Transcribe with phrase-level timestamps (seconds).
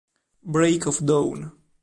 [0.41, 1.51] Break of Dawn